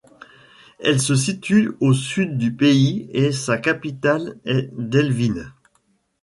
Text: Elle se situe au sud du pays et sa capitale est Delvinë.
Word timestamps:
Elle 0.79 0.99
se 0.99 1.13
situe 1.13 1.69
au 1.79 1.93
sud 1.93 2.35
du 2.39 2.51
pays 2.55 3.07
et 3.13 3.31
sa 3.31 3.59
capitale 3.59 4.39
est 4.45 4.71
Delvinë. 4.75 5.45